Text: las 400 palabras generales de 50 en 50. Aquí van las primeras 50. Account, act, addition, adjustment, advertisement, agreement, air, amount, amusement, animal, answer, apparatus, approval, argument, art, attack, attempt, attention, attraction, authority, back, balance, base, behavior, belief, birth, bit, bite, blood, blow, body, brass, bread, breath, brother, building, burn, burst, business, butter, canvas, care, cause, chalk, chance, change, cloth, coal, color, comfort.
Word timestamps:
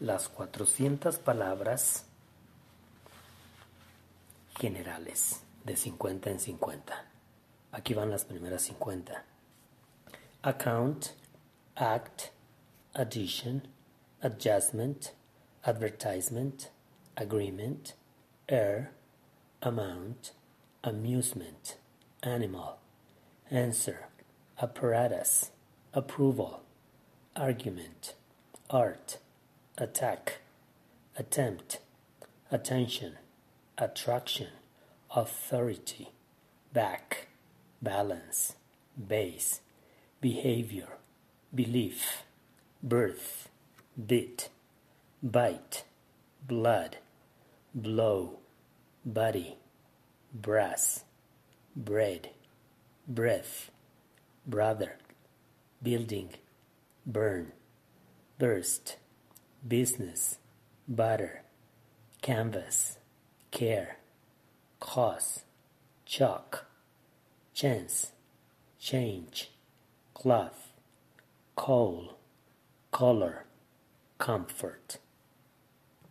las 0.00 0.30
400 0.30 1.18
palabras 1.18 2.04
generales 4.58 5.42
de 5.64 5.76
50 5.76 6.30
en 6.30 6.40
50. 6.40 7.04
Aquí 7.72 7.92
van 7.92 8.10
las 8.10 8.24
primeras 8.24 8.62
50. 8.62 9.24
Account, 10.42 11.08
act, 11.76 12.32
addition, 12.94 13.68
adjustment, 14.22 15.12
advertisement, 15.62 16.70
agreement, 17.16 17.94
air, 18.48 18.92
amount, 19.60 20.32
amusement, 20.82 21.76
animal, 22.22 22.78
answer, 23.50 24.08
apparatus, 24.58 25.50
approval, 25.92 26.62
argument, 27.36 28.14
art, 28.70 29.18
attack, 29.80 30.40
attempt, 31.16 31.80
attention, 32.52 33.14
attraction, 33.78 34.48
authority, 35.16 36.10
back, 36.74 37.28
balance, 37.80 38.56
base, 39.08 39.60
behavior, 40.20 40.98
belief, 41.54 42.24
birth, 42.82 43.48
bit, 44.06 44.50
bite, 45.22 45.84
blood, 46.46 46.98
blow, 47.74 48.38
body, 49.04 49.56
brass, 50.34 51.04
bread, 51.74 52.28
breath, 53.08 53.70
brother, 54.46 54.98
building, 55.82 56.28
burn, 57.06 57.52
burst, 58.38 58.96
business, 59.66 60.38
butter, 60.88 61.42
canvas, 62.22 62.98
care, 63.50 63.98
cause, 64.78 65.44
chalk, 66.04 66.66
chance, 67.54 68.12
change, 68.78 69.50
cloth, 70.14 70.72
coal, 71.56 72.16
color, 72.90 73.44
comfort. 74.18 74.98